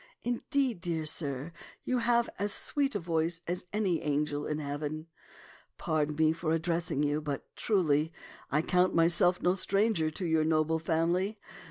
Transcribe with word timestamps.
Indeed, 0.23 0.81
dear 0.81 1.05
sir, 1.05 1.51
you 1.83 1.99
have 1.99 2.27
as 2.39 2.51
sweet 2.51 2.95
a 2.95 2.99
voice 2.99 3.41
as 3.45 3.67
any 3.71 4.01
angel 4.01 4.47
in 4.47 4.57
heaven. 4.57 5.05
Pardon 5.77 6.15
me 6.15 6.33
for 6.33 6.53
addressing 6.53 7.03
you, 7.03 7.21
but, 7.21 7.45
truly, 7.55 8.11
I 8.49 8.63
count 8.63 8.95
myself 8.95 9.43
no 9.43 9.53
stranger 9.53 10.09
to 10.09 10.25
your 10.25 10.43
noble 10.43 10.79
family. 10.79 11.37